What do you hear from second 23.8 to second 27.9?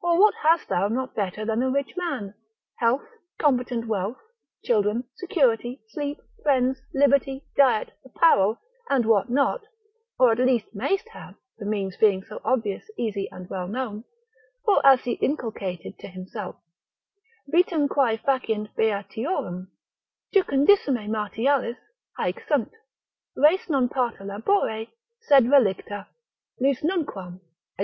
parta labore, sed relicta, Lis nunquam, &c.